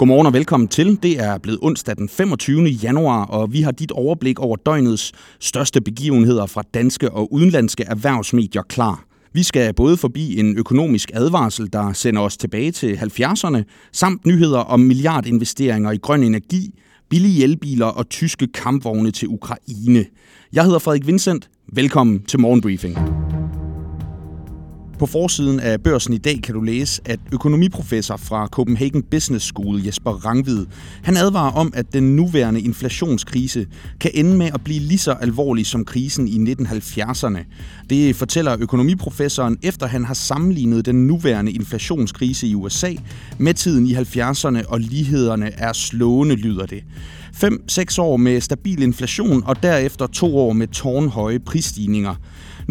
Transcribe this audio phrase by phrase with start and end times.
[0.00, 1.02] Godmorgen og velkommen til.
[1.02, 2.64] Det er blevet onsdag den 25.
[2.68, 8.62] januar, og vi har dit overblik over døgnets største begivenheder fra danske og udenlandske erhvervsmedier
[8.62, 9.04] klar.
[9.32, 14.58] Vi skal både forbi en økonomisk advarsel, der sender os tilbage til 70'erne, samt nyheder
[14.58, 16.74] om milliardinvesteringer i grøn energi,
[17.10, 20.04] billige elbiler og tyske kampvogne til Ukraine.
[20.52, 21.50] Jeg hedder Frederik Vincent.
[21.72, 22.98] Velkommen til Morgenbriefing.
[25.00, 29.86] På forsiden af børsen i dag kan du læse, at økonomiprofessor fra Copenhagen Business School,
[29.86, 30.66] Jesper Rangvid,
[31.02, 33.66] han advarer om, at den nuværende inflationskrise
[34.00, 37.38] kan ende med at blive lige så alvorlig som krisen i 1970'erne.
[37.90, 42.92] Det fortæller økonomiprofessoren, efter han har sammenlignet den nuværende inflationskrise i USA
[43.38, 46.84] med tiden i 70'erne, og lighederne er slående, lyder det.
[47.44, 52.14] 5-6 år med stabil inflation, og derefter to år med tårnhøje prisstigninger.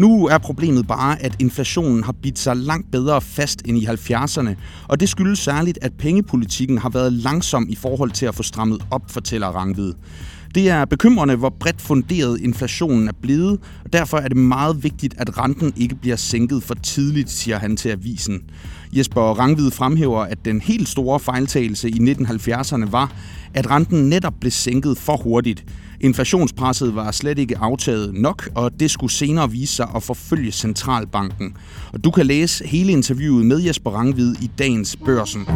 [0.00, 4.50] Nu er problemet bare, at inflationen har bidt sig langt bedre fast end i 70'erne,
[4.88, 8.82] og det skyldes særligt, at pengepolitikken har været langsom i forhold til at få strammet
[8.90, 9.92] op, fortæller Rangvid.
[10.54, 15.14] Det er bekymrende, hvor bredt funderet inflationen er blevet, og derfor er det meget vigtigt,
[15.18, 18.42] at renten ikke bliver sænket for tidligt, siger han til avisen.
[18.92, 23.12] Jesper Rangvid fremhæver, at den helt store fejltagelse i 1970'erne var,
[23.54, 25.64] at renten netop blev sænket for hurtigt.
[26.00, 31.56] Inflationspresset var slet ikke aftaget nok, og det skulle senere vise sig at forfølge centralbanken.
[31.92, 35.46] Og du kan læse hele interviewet med Jesper Rangvid i dagens børsen.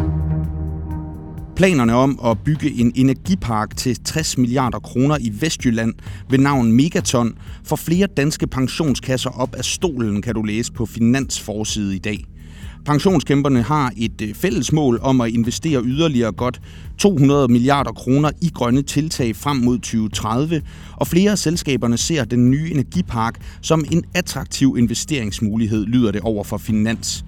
[1.55, 5.93] Planerne om at bygge en energipark til 60 milliarder kroner i Vestjylland
[6.29, 11.95] ved navn Megaton får flere danske pensionskasser op af stolen, kan du læse på Finansforside
[11.95, 12.25] i dag.
[12.85, 16.61] Pensionskæmperne har et øh, fælles mål om at investere yderligere godt
[16.97, 20.61] 200 milliarder kroner i grønne tiltag frem mod 2030,
[20.95, 26.43] og flere af selskaberne ser den nye energipark som en attraktiv investeringsmulighed, lyder det over
[26.43, 27.25] for Finans.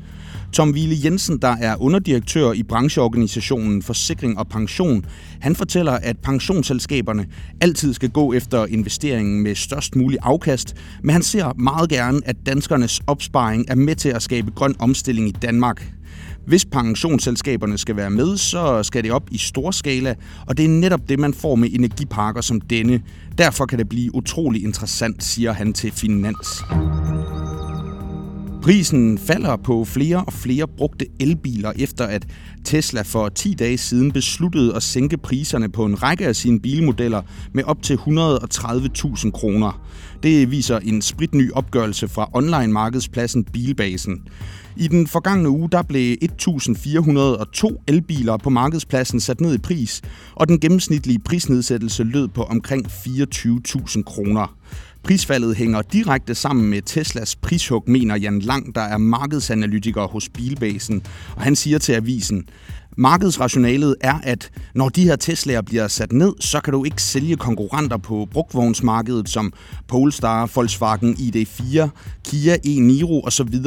[0.53, 5.06] Tom Wille Jensen, der er underdirektør i brancheorganisationen Forsikring og Pension,
[5.39, 7.26] han fortæller, at pensionsselskaberne
[7.61, 12.36] altid skal gå efter investeringen med størst mulig afkast, men han ser meget gerne, at
[12.45, 15.93] danskernes opsparing er med til at skabe grøn omstilling i Danmark.
[16.48, 20.15] Hvis pensionsselskaberne skal være med, så skal det op i stor skala,
[20.48, 23.02] og det er netop det, man får med energiparker som denne.
[23.38, 26.48] Derfor kan det blive utrolig interessant, siger han til Finans.
[28.62, 32.28] Prisen falder på flere og flere brugte elbiler, efter at
[32.64, 37.22] Tesla for 10 dage siden besluttede at sænke priserne på en række af sine bilmodeller
[37.54, 39.82] med op til 130.000 kroner.
[40.23, 44.28] Det viser en spritny opgørelse fra online-markedspladsen Bilbasen.
[44.78, 50.02] I den forgangne uge der blev 1.402 elbiler på markedspladsen sat ned i pris,
[50.36, 54.56] og den gennemsnitlige prisnedsættelse lød på omkring 24.000 kroner.
[55.03, 61.02] Prisfaldet hænger direkte sammen med Teslas prishug, mener Jan Lang, der er markedsanalytiker hos Bilbasen.
[61.35, 62.49] Og han siger til avisen,
[62.99, 67.35] Markedsrationalet er, at når de her Tesla'er bliver sat ned, så kan du ikke sælge
[67.35, 69.53] konkurrenter på brugtvognsmarkedet som
[69.87, 71.87] Polestar, Volkswagen ID4,
[72.25, 73.59] Kia e-Niro osv.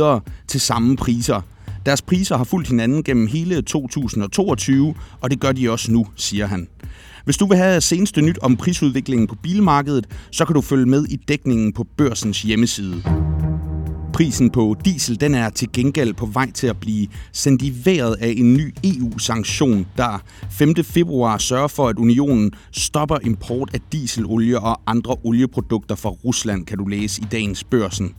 [0.49, 1.41] til samme priser.
[1.87, 6.47] Deres priser har fulgt hinanden gennem hele 2022, og det gør de også nu, siger
[6.47, 6.69] han.
[7.25, 11.05] Hvis du vil have seneste nyt om prisudviklingen på bilmarkedet, så kan du følge med
[11.05, 13.03] i dækningen på børsens hjemmeside.
[14.21, 18.17] Prisen på diesel den er til gengæld på vej til at blive sendt i vejret
[18.21, 20.75] af en ny EU-sanktion, der 5.
[20.85, 26.79] februar sørger for, at unionen stopper import af dieselolie og andre olieprodukter fra Rusland, kan
[26.79, 28.15] du læse i dagens børsen.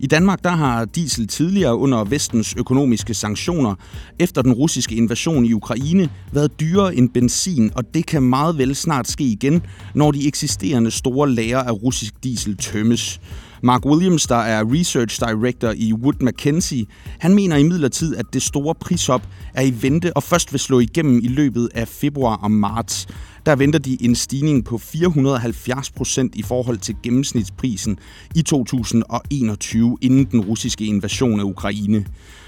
[0.00, 3.74] I Danmark der har diesel tidligere under vestens økonomiske sanktioner
[4.18, 8.74] efter den russiske invasion i Ukraine været dyrere end benzin, og det kan meget vel
[8.74, 9.62] snart ske igen,
[9.94, 13.20] når de eksisterende store lager af russisk diesel tømmes.
[13.64, 16.86] Mark Williams, der er Research Director i Wood Mackenzie,
[17.18, 19.22] han mener imidlertid, at det store prishop
[19.54, 23.08] er i vente og først vil slå igennem i løbet af februar og marts.
[23.46, 27.98] Der venter de en stigning på 470 procent i forhold til gennemsnitsprisen
[28.34, 32.06] i 2021 inden den russiske invasion af Ukraine.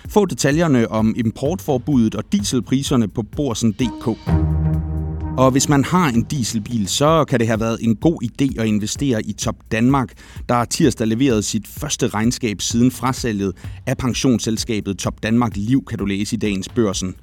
[0.09, 4.94] Få detaljerne om importforbuddet og dieselpriserne på borsen.dk.
[5.37, 8.67] Og hvis man har en dieselbil, så kan det have været en god idé at
[8.67, 10.13] investere i Top Danmark,
[10.49, 13.53] der tirsdag leverede sit første regnskab siden frasalget
[13.87, 17.15] af pensionsselskabet Top Danmark Liv, kan du læse i dagens børsen.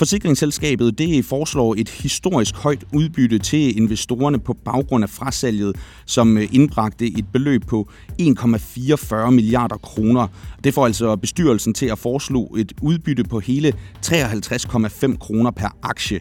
[0.00, 5.76] Forsikringsselskabet det foreslår et historisk højt udbytte til investorerne på baggrund af frasalget,
[6.06, 7.88] som øh, indbragte et beløb på
[8.22, 10.26] 1,44 milliarder kroner.
[10.64, 13.72] Det får altså bestyrelsen til at foreslå et udbytte på hele
[14.06, 16.20] 53,5 kroner per aktie.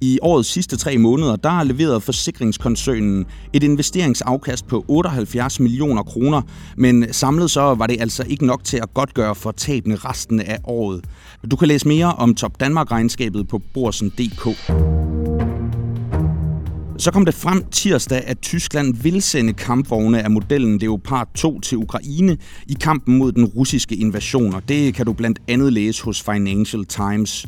[0.00, 6.42] I årets sidste tre måneder, der har leveret forsikringskoncernen et investeringsafkast på 78 millioner kroner,
[6.76, 10.58] men samlet så var det altså ikke nok til at godtgøre for tabene resten af
[10.64, 11.04] året.
[11.50, 14.44] Du kan læse mere om Top Danmark selskabet på borsen.dk.
[16.98, 21.78] Så kom det frem tirsdag, at Tyskland vil sende kampvogne af modellen Leopard 2 til
[21.78, 26.22] Ukraine i kampen mod den russiske invasion, og det kan du blandt andet læse hos
[26.22, 27.46] Financial Times.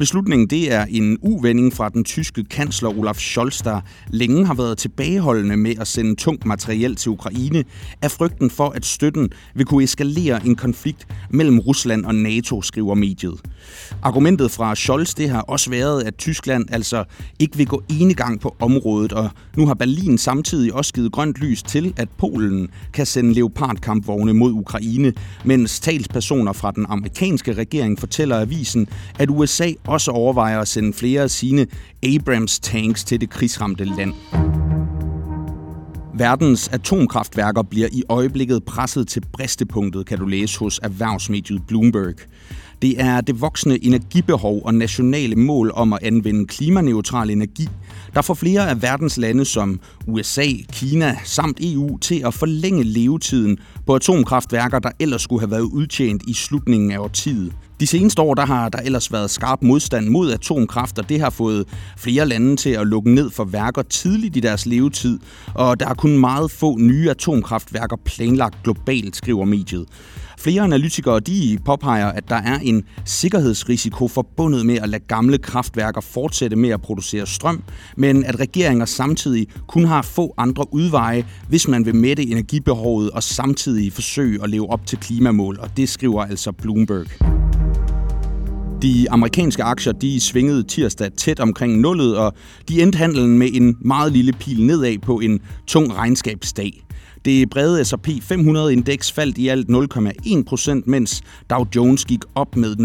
[0.00, 4.78] Beslutningen det er en uvending fra den tyske kansler Olaf Scholz, der længe har været
[4.78, 7.64] tilbageholdende med at sende tungt materiel til Ukraine,
[8.02, 12.94] af frygten for, at støtten vil kunne eskalere en konflikt mellem Rusland og NATO, skriver
[12.94, 13.40] mediet.
[14.02, 17.04] Argumentet fra Scholz det har også været, at Tyskland altså
[17.38, 21.62] ikke vil gå enegang på området, og nu har Berlin samtidig også givet grønt lys
[21.62, 25.12] til, at Polen kan sende leopardkampvogne mod Ukraine,
[25.44, 28.88] mens talspersoner fra den amerikanske regering fortæller avisen,
[29.18, 31.66] at USA også overvejer at sende flere af sine
[32.06, 34.12] Abrams-tanks til det krigsramte land.
[36.14, 42.14] Verdens atomkraftværker bliver i øjeblikket presset til bristepunktet, kan du læse hos erhvervsmediet Bloomberg.
[42.82, 47.68] Det er det voksende energibehov og nationale mål om at anvende klimaneutral energi,
[48.14, 53.58] der får flere af verdens lande som USA, Kina samt EU til at forlænge levetiden
[53.86, 57.52] på atomkraftværker, der ellers skulle have været udtjent i slutningen af årtiet.
[57.80, 61.30] De seneste år der har der ellers været skarp modstand mod atomkraft, og det har
[61.30, 65.18] fået flere lande til at lukke ned for værker tidligt i deres levetid,
[65.54, 69.86] og der er kun meget få nye atomkraftværker planlagt globalt, skriver mediet.
[70.40, 76.00] Flere analytikere de påpeger, at der er en sikkerhedsrisiko forbundet med at lade gamle kraftværker
[76.00, 77.62] fortsætte med at producere strøm,
[77.96, 83.22] men at regeringer samtidig kun har få andre udveje, hvis man vil mætte energibehovet og
[83.22, 87.49] samtidig forsøge at leve op til klimamål, og det skriver altså Bloomberg.
[88.82, 92.34] De amerikanske aktier de svingede tirsdag tæt omkring nullet, og
[92.68, 96.84] de endte handelen med en meget lille pil nedad på en tung regnskabsdag.
[97.24, 102.76] Det brede S&P 500-indeks faldt i alt 0,1 procent, mens Dow Jones gik op med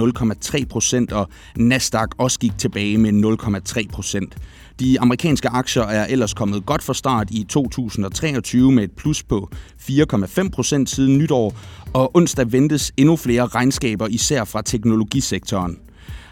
[0.58, 3.40] 0,3 procent, og Nasdaq også gik tilbage med
[3.78, 4.36] 0,3 procent.
[4.80, 9.50] De amerikanske aktier er ellers kommet godt fra start i 2023 med et plus på
[9.90, 11.56] 4,5 procent siden nytår,
[11.94, 15.78] og onsdag ventes endnu flere regnskaber, især fra teknologisektoren.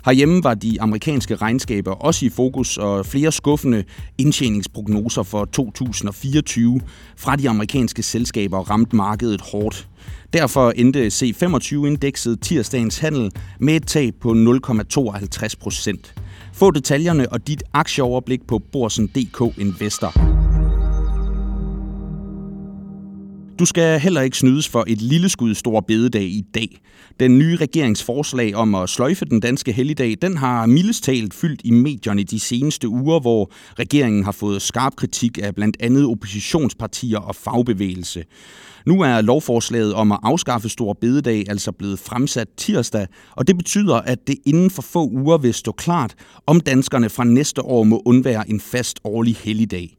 [0.06, 3.84] Herhjemme var de amerikanske regnskaber også i fokus, og flere skuffende
[4.18, 6.82] indtjeningsprognoser for 2024
[7.18, 9.88] fra de amerikanske selskaber ramte markedet hårdt.
[10.34, 16.14] Derfor endte C25-indekset tirsdagens handel med et tab på 0,52 procent.
[16.54, 20.43] Få detaljerne og dit aktieoverblik på Borsen.dk Investor.
[23.60, 26.82] Du skal heller ikke snydes for et lille skud stor bededag i dag.
[27.20, 31.72] Den nye regeringsforslag om at sløjfe den danske helligdag, den har mildest talt fyldt i
[31.72, 37.36] medierne de seneste uger, hvor regeringen har fået skarp kritik af blandt andet oppositionspartier og
[37.36, 38.24] fagbevægelse.
[38.86, 43.96] Nu er lovforslaget om at afskaffe stor bededag altså blevet fremsat tirsdag, og det betyder,
[43.96, 46.16] at det inden for få uger vil stå klart,
[46.48, 49.98] om danskerne fra næste år må undvære en fast årlig helligdag.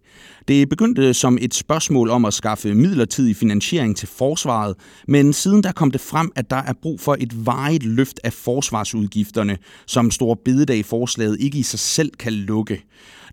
[0.48, 4.74] Det begyndte som et spørgsmål om at skaffe midlertidig finansiering til forsvaret,
[5.08, 8.32] men siden der kom det frem, at der er brug for et varigt løft af
[8.32, 12.82] forsvarsudgifterne, som Stor Bededag forslaget ikke i sig selv kan lukke.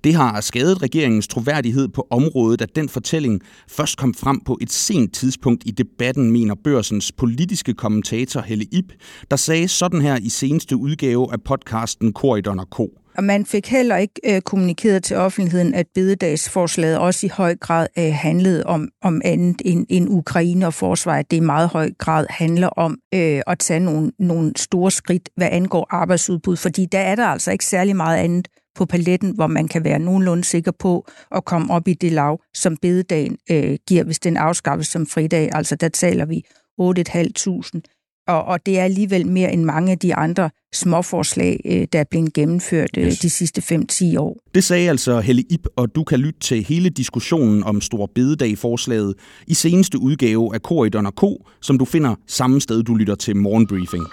[0.04, 4.72] Det har skadet regeringens troværdighed på området, at den fortælling først kom frem på et
[4.72, 8.94] sent tidspunkt i debatten, mener børsens politiske kommentator Helle Ip,
[9.32, 13.01] der sagde sådan her i seneste udgave af podcasten Korridon og Ko.
[13.18, 17.88] Og man fik heller ikke øh, kommunikeret til offentligheden, at bededagsforslaget også i høj grad
[17.98, 21.32] øh, handlede om, om andet end, end Ukraine og forsvaret.
[21.32, 25.50] Det i meget høj grad handler om øh, at tage nogle, nogle store skridt, hvad
[25.52, 29.68] angår arbejdsudbud, fordi der er der altså ikke særlig meget andet på paletten, hvor man
[29.68, 34.04] kan være nogenlunde sikker på at komme op i det lav, som bededagen øh, giver,
[34.04, 35.50] hvis den afskaffes som fridag.
[35.54, 36.44] Altså der taler vi
[36.82, 38.01] 8.500
[38.32, 42.04] og, og det er alligevel mere end mange af de andre småforslag, øh, der er
[42.12, 43.20] blevet gennemført øh, yes.
[43.20, 43.62] de sidste
[43.92, 44.38] 5-10 år.
[44.56, 49.14] Det sagde altså Helle Ip, og du kan lytte til hele diskussionen om Stor Bededag-forslaget
[49.48, 53.36] i seneste udgave af Korridon og Ko, som du finder samme sted, du lytter til
[53.36, 54.04] Morgenbriefing.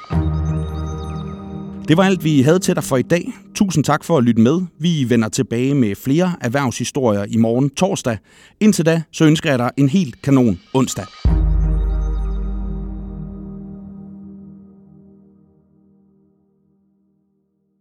[1.89, 3.33] Det var alt, vi havde til dig for i dag.
[3.55, 4.61] Tusind tak for at lytte med.
[4.81, 8.19] Vi vender tilbage med flere erhvervshistorier i morgen torsdag.
[8.61, 11.07] Indtil da, så ønsker jeg dig en helt kanon onsdag.